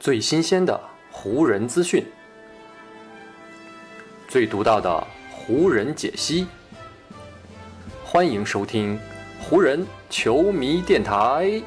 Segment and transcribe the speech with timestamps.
[0.00, 0.80] 最新鲜的
[1.10, 2.02] 湖人资讯，
[4.26, 6.46] 最独到的湖人解析。
[8.02, 8.98] 欢迎收听
[9.42, 11.62] 湖人球迷电台。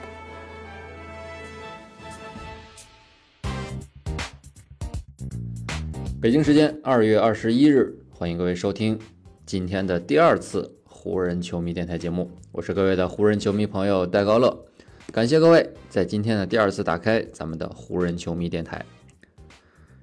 [6.20, 8.98] 北京时间二月二十一日，欢迎各位收听
[9.46, 12.32] 今天的第二次湖人球迷电台节目。
[12.52, 14.66] 我是各位的湖人球迷朋友戴高乐。
[15.12, 18.84] 感谢各位在今天的第二次打开咱们的湖人球迷电台。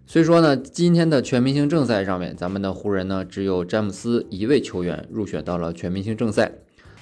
[0.07, 6.53] 虽说呢，今天的全明星正赛上面，咱们的湖人呢只有詹姆斯一位球员入选到了全明星正赛，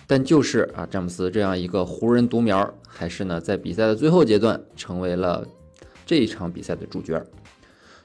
[0.07, 5.47] 但就是啊，詹姆斯这样一个湖人独苗，还是呢在比赛的最后阶段成为了
[6.07, 7.23] 这一场比赛的主角。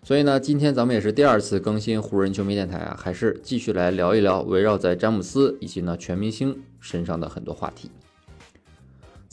[0.04, 7.90] 所以呢，今天咱们也是第二次更新湖人球迷电台啊，还是继续来聊一聊围绕在詹姆斯以及呢全明星身上的很多话题。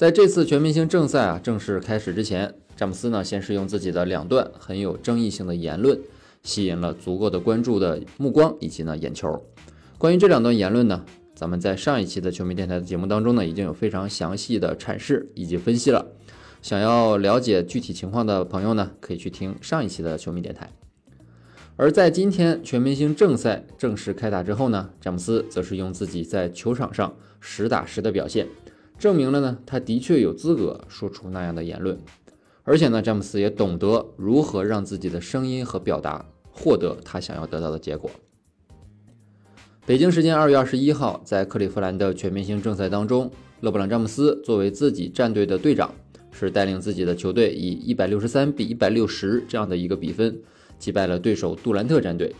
[0.00, 6.00] 在这次全明星正赛啊正式开始之前，詹姆斯呢先是用自己的两段很有争议性的言论，
[6.42, 9.44] 吸引了足够的关注的目光以及呢眼球。
[9.98, 16.06] 关于这两段言论呢，咱们在上一期的球迷电台的节目当中呢，已经有非常详细的阐释以及分析了。
[16.62, 20.72] 想要了解具体情况的朋友呢，可以去听上一期的球迷电台。
[21.76, 28.46] 而在今天全明星正赛正式开打之后呢，詹姆斯则是用自己在球场上实打实的表现。
[29.00, 31.98] 证明了呢，他的确有资格说出那样的言论，
[32.64, 38.10] 而且呢，詹姆斯也懂得如何让自己的声音和表达获得他想要得到的结果。
[39.86, 43.30] 北京时间二月二十一号，在克利夫兰的全明星正赛当中，
[43.62, 45.90] 勒布朗·詹姆斯作为自己战队的队长，
[46.30, 50.38] 是带领自己的球队以一百六十三比一百六十这样的一个比分
[50.78, 52.34] 击败了对手杜兰特战队。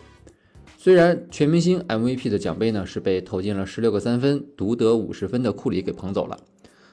[0.82, 6.38] 虽然全明星 MVP 的奖杯呢是被投进了十六个三分、独得五十分的库里给捧走了，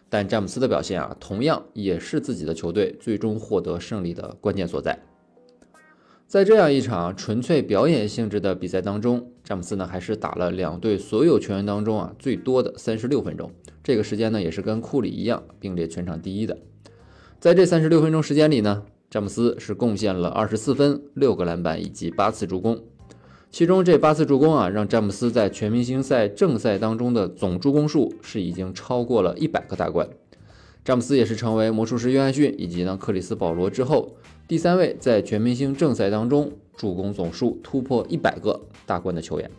[0.09, 4.99] 但詹姆斯的表现啊，同样也是自己的球队最终获得胜利的关键所在。
[6.27, 13.49] 在这样一场纯粹表演性质的比赛当中，詹姆斯呢还是打了两队所有球员当中啊最多的三十六分钟，
[13.81, 16.57] 这个时间呢也是跟库里一样并列全场第一的。
[17.39, 22.83] 在这三十六分钟时间里呢，詹姆斯是贡献了二十四分、六个篮板以及八次助攻。
[23.49, 30.07] 其中这八次助攻啊，让詹姆斯在全明星赛正赛当中的总助攻数是已经超过了一百个大关。
[30.83, 34.15] 詹姆斯也是成为魔术师约翰逊以及呢克里斯保罗之后
[34.47, 39.49] 第三位在全明星正赛当中助攻总数突破一百个大关的球员。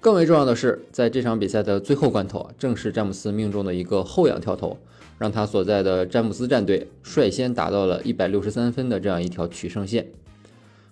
[0.00, 4.76] 更为重要的是，在这场比赛的最后关头啊，正是詹姆斯命中的一个后仰跳投，
[5.18, 10.08] 让他所在的詹姆斯战队率先达到了一百六十三分的这样一条取胜线。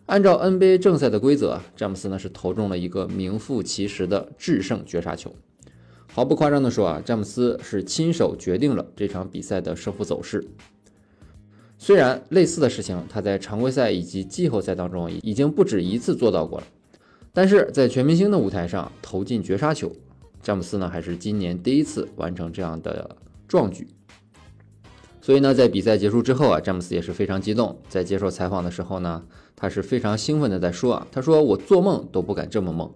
[0.06, 5.34] 按照 NBA 正赛的规则，詹姆斯呢是投中了一个名副其实的制胜绝杀球。
[6.12, 10.44] 毫不夸张地说啊，詹姆斯是亲手决定了这场比赛的胜负走势。
[11.78, 16.66] 虽然类似的事情他在常规赛以及季后赛当中已经不止一次做到过了，
[17.32, 19.90] 但是在全明星的舞台上投进绝杀球，
[20.42, 23.16] 詹姆斯呢还是今年第一次完成这样的
[23.48, 23.88] 壮举。
[25.24, 27.78] 所以呢，在比赛结束之后啊，詹姆斯也是非常激动。
[27.88, 29.22] 在接受采访的时候呢，
[29.54, 32.92] 他是非常兴奋的在说啊，他说我做梦都不敢这么梦。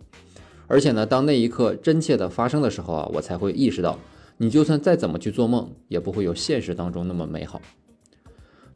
[0.66, 3.96] 而且呢，当那一刻真切的发生的时候啊，我才会意识到，
[4.38, 7.62] 你就算再怎么去做梦，也不会有现实当中那么美好。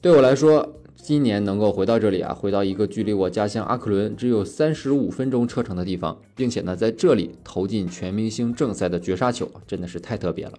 [0.01, 10.53] 对我来说，今年能够回到这里啊，回到一个距离我家乡阿克伦只有三十五分钟车程的地方，并且呢，在这里投进全明星正赛的绝杀球，真的是太特别了。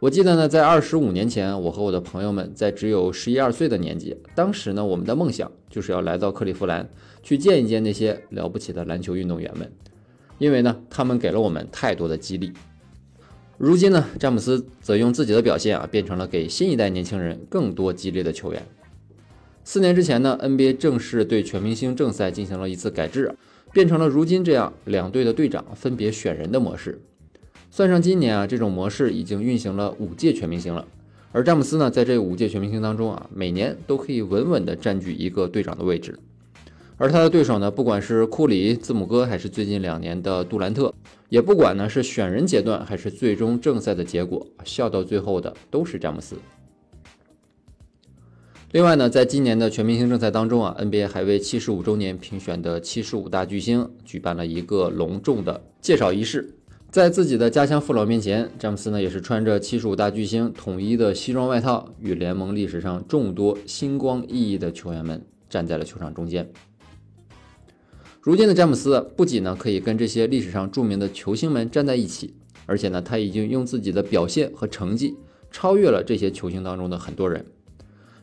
[0.00, 6.88] 我记得呢，在二十五年前，我和我的朋友们在只有十一二岁的年纪，当时呢，我们的梦想就是要来到克利夫兰，
[7.20, 9.72] 去见一见那些了不起的篮球运动员们，
[10.38, 12.52] 因为呢，他们给了我们太多的激励。
[13.56, 18.64] 如今呢，詹姆斯则用自己的表现啊，变成了给新一代年轻人更多激励的球员。
[19.64, 23.34] 四年之前呢，NBA 正式对全明星正赛进行了一次改制，
[23.72, 27.02] 变成了如今这样两队的队长分别选人的模式。
[27.78, 30.84] 算上今年啊，这种模式已经运行了五届全明星了。
[31.30, 36.18] 而詹姆斯呢，在这五届全明星当中啊，每年都可以稳稳地占据一个队长的位置。
[36.96, 40.92] 而他的对手呢，不管是库里、字母哥，还是最近两年的杜兰特，
[41.28, 46.34] 也不管呢是选人阶段，还是最终正赛的结果，笑到最后的都是詹姆斯。
[48.72, 56.56] 另外呢，在今年的全明星正赛当中啊，NBA 还为七十五周年评选的七十五大巨星举办了一个隆重的介绍仪式。
[56.90, 66.50] 在自己的家乡父老面前，詹姆斯呢也是穿着七十五大巨星统一的西装外套，与联盟历史上众多星光熠熠的球员们站在了球场中间。
[68.22, 72.32] 如今的詹姆斯不仅呢可以跟这些历史上著名的球星们站在一起，
[72.64, 75.14] 而且呢他已经用自己的表现和成绩
[75.50, 77.44] 超越了这些球星当中的很多人。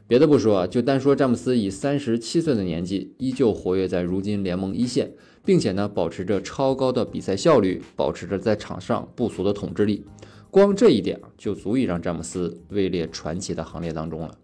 [0.07, 5.11] 别的不说，就单说詹姆斯以三十七岁的年纪，依旧活跃在如今联盟一线，
[5.43, 10.05] 并且呢，保持着超高的比赛效率，保持着在场上不俗的统治力，
[10.51, 14.37] 光这一点，就足以让詹姆斯位列传奇的行列当中了。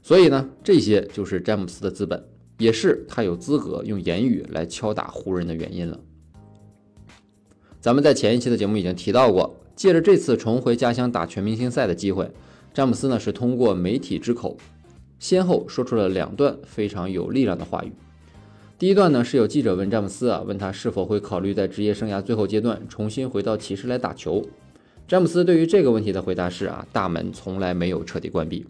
[0.00, 2.24] 所以呢，这些就是詹姆斯的资本，
[2.56, 6.00] 也是他有资格用言语来敲打湖人的原因了。
[7.82, 12.30] 咱们在前一期的节目已经提到过，借着这次重回家乡打全明星赛的机会。
[12.74, 14.56] 詹姆斯呢是通过媒体之口，
[15.18, 17.92] 先后说出了两段非常有力量的话语。
[18.78, 24.42] 第一段呢是有记者问詹姆斯啊，问他是否会考虑在职业生涯最后阶段重新回到骑士来打球。
[25.06, 28.66] 詹姆斯对于这个问题的回答是啊，大门从来没有彻底关闭。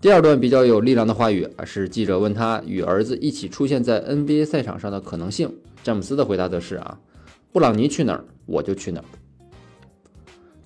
[0.00, 5.54] 第二段比较有力量的话语啊，是记者问他与儿子一起出现在 NBA 赛场上的可能性。
[5.84, 6.98] 詹姆斯的回答则是啊，
[7.52, 9.04] 布朗尼去哪儿我就去哪儿。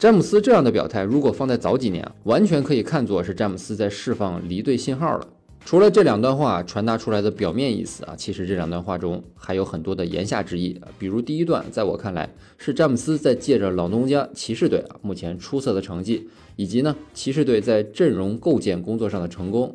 [0.05, 5.27] 詹姆斯这样的表态，如果放在早几年，完全可以看作是詹姆斯在释放离队信号了。
[5.65, 10.89] 除了这两段话传达出来的表面意思啊，其实这两段话中还有很多的言下之意啊。
[10.99, 12.29] 比如第一段，在我看来
[12.59, 19.75] 是詹姆斯在借着老东家骑士队啊目前出色的成绩，以及呢骑士队在阵容构建工作上的成功，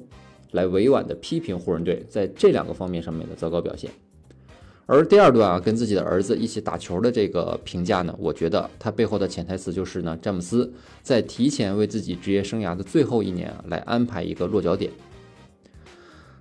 [0.51, 3.89] 来委婉的批评湖人队在这两个方面上面的糟糕表现。
[4.91, 14.91] 而第二段啊，跟自己的儿子一起打球的这个评价呢，我觉得他背后的潜台词就是呢，詹姆斯在提前为自己职业生涯的最后一年啊来安排一个落脚点。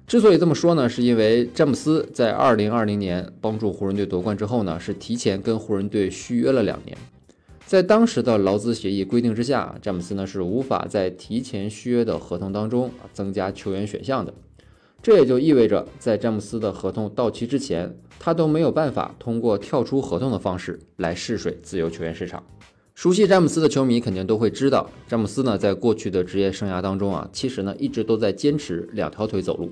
[0.06, 6.96] 之所以这么说呢，是因为詹姆斯在二零二零年帮助湖人队夺冠之后呢，是提前跟湖人队续约了两年，
[7.66, 14.32] 在当时的劳资协议规定之下，詹姆斯呢是无法在提前续约的合同当中增加球员选项的。
[15.00, 22.42] 这也就意味着，在詹姆斯的合同到期之前，他都没有办法通过跳出合同的方式来试水自由球员市场。
[22.94, 29.70] 熟悉詹姆斯的球迷肯定都会知道，詹姆斯呢在过去的职业生涯当中啊，其实呢一直都在坚持两条腿走路。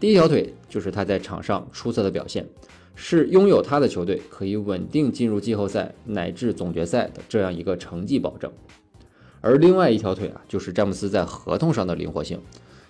[0.00, 2.46] 第一条腿就是他在场上出色的表现，
[2.94, 8.50] 是拥有他的球队可以稳定进入季后赛乃至总决赛的这样一个成绩保证。
[9.42, 12.40] 而另外一条腿啊，就是詹姆斯在合同上的灵活性。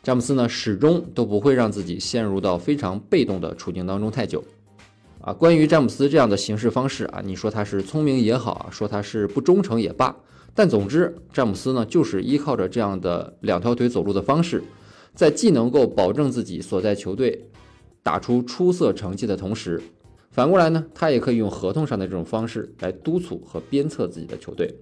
[0.07, 4.41] 詹姆斯呢，始终都不会让自己陷入到非常被动的处境当中太久。
[5.21, 10.15] 啊，关于詹姆斯这样的行事方式啊，你说他是聪明也好，说他是不忠诚也罢，
[10.55, 14.63] 但总之，詹姆斯呢，就是依靠着这样的两条腿走路的方式，
[15.13, 17.51] 在既能够保证自己所在球队
[18.05, 19.83] 打出出色成绩的同时，
[20.31, 24.73] 反过来呢，他也可以用合同上的这种方式来督促和鞭策自己的球队。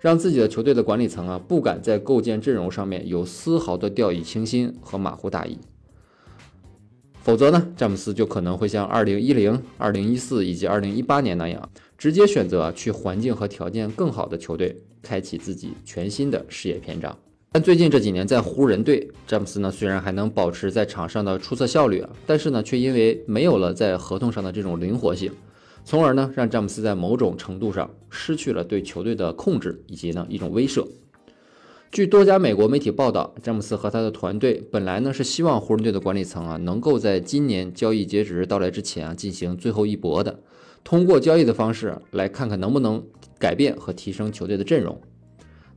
[0.00, 5.58] 让自己的球队的管理层啊不敢在构建阵容上面有丝毫的掉以轻心和马虎大意，
[7.22, 17.16] 否则呢，詹姆斯就可能会像2010、2014以及2018年那样，直接选择去环境和条件更好的球队，开启自己全新的事业篇章。
[17.52, 25.32] 但最近这几年在湖人队，詹姆斯呢虽然还能保持在场上的出色效率啊，但是呢却因为没有了在合同上的这种灵活性。
[25.88, 30.84] 从而呢，让詹姆斯在某种程度上失去了对球队的控制以及呢一种威慑。
[31.92, 40.40] 据多家美国媒体报道，詹姆斯和他的团队本来呢是希望湖人队的管理层啊能够在今年交易截止日到来之前啊进行最后一搏的，
[40.82, 43.00] 通过交易的方式来看看能不能
[43.38, 45.00] 改变和提升球队的阵容。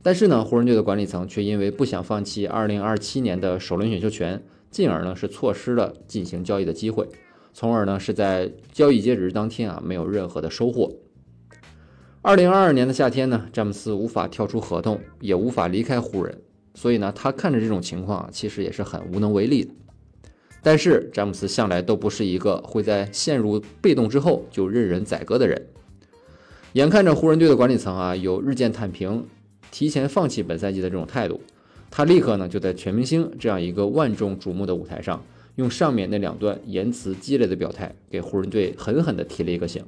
[0.02, 4.42] 但是呢，湖人队的管理层却因为不想放弃2027年的首轮选秀权，
[4.72, 7.08] 进而呢是错失了进行交易的机会。
[7.52, 10.90] 从而呢，是在交易截止日当天啊，没有任何的收获。
[12.22, 16.38] 二零二二年的夏天呢，詹姆斯无法跳出合同，也无法离开湖人，
[16.74, 19.72] 所以呢，他看着这种情况啊，其实也是很无能为力的。
[20.62, 25.66] 但是詹姆斯向来都不是一个会在陷入被动之后就任人宰割的人。
[26.74, 29.26] 眼看着湖人队的管理层啊，有日渐躺平、
[29.70, 31.40] 提前放弃本赛季的这种态度，
[31.90, 35.24] 他立刻呢，就在全明星这样一个万众瞩目的舞台上。
[35.60, 39.84] 用上面那两段言辞激烈的表态，给湖人队狠狠地提了一个醒。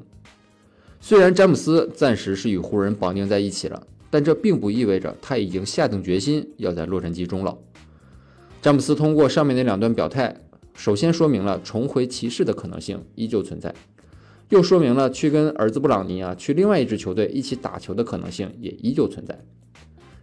[1.00, 7.58] 虽然詹姆斯暂时是与湖人绑定在一起了，但这并不意味着他已经下定决心要在洛杉矶终老。
[8.60, 10.36] 詹姆斯通过上面那两段表态，
[10.74, 13.74] 首先说明了重回骑士的可能性依旧存在，
[14.50, 19.40] 又说明了去跟儿子布朗尼啊去另外一支球队一起打球的可能性也依旧存在。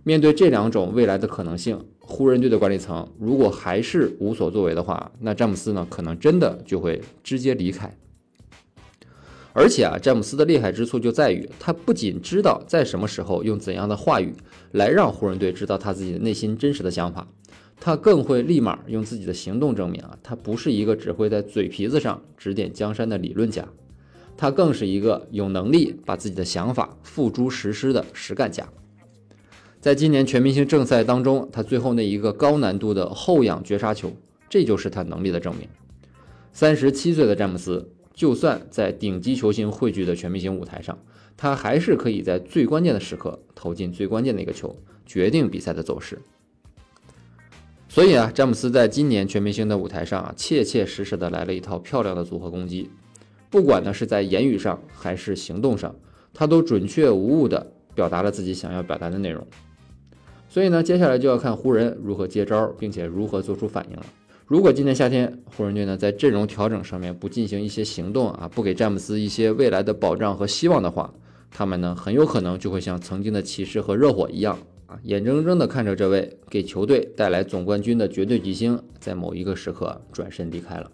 [0.04, 7.94] 面对这两种未来的可能性，湖人队的管理层如果还是无所作为的话，那詹姆斯呢，可能真的就会直接离开。
[9.52, 14.34] 而且啊，詹姆斯的厉害之处就在于，他不仅知道在什么时候用怎样的话语
[14.72, 17.28] 来让湖人队知道他自己的内心真实的想法，
[17.80, 23.68] 他更会立马用自己的行动证明啊，他不是一个只会在嘴皮子上指点江山的理论家，
[24.38, 28.68] 他更是一个有能力把自己的想法付诸实施的实干家。
[29.82, 34.12] 在今年全明星正赛当中，他最后那一个高难度的后仰绝杀球，
[34.50, 35.70] 这就是他能力的证明。
[36.52, 41.00] 三十七岁的詹姆斯，就算在顶级球星汇聚的全明星舞台上，
[41.38, 46.20] 他还是可以在最关键的时刻投进最关键的一个球，决定比赛的走势。
[47.88, 52.90] 所以啊，詹姆斯在今年全明星的舞台上啊，切切实实的来了一套漂亮的组合攻击，
[53.50, 55.96] 不管呢是在言语上还是行动上，
[56.34, 59.48] 他都准确无误的表达了自己想要表达的内容。
[60.50, 64.06] 所以呢，接下来就要看湖人如何接招，并且如何做出反应了。
[64.48, 71.14] 如果今年夏天湖人队呢在阵容调整上面不进行一些行动啊，不给詹姆斯一些未来的保障和希望的话，
[71.52, 80.90] 他们呢很有可能就会像曾经的骑士和热火一样啊，眼睁睁的看着这位给球队带来总冠军的绝对巨星在某一个时刻转身离开了。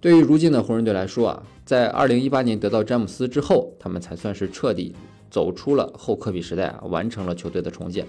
[0.00, 4.94] 对于如今的湖人队来说啊，在2018年得到詹姆斯之后，他们才算是彻底。
[5.36, 8.06] 走出了后科比时代啊，完成了球队的重建。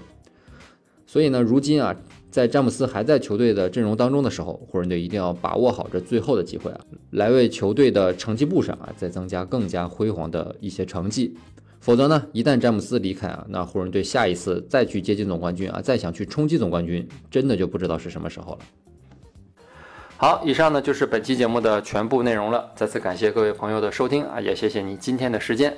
[1.05, 1.93] 所以呢，如今啊，
[2.31, 6.79] 在詹姆斯还在球队的阵容当中的时候，湖人队一定要把握好这最后的机会啊，
[7.11, 11.35] 来为球队的成绩簿上啊再增加更加辉煌的一些成绩。
[11.81, 18.59] 否则呢，一旦詹姆斯离开啊，那湖人队下一次再去接近总冠军啊，再想去冲击总冠军，真的就不知道是什么时候了。
[20.15, 22.71] 好，以上呢就是本期节目的全部内容了。
[22.73, 25.77] 再次感谢各位朋友的收听啊，也谢谢你今天的时间。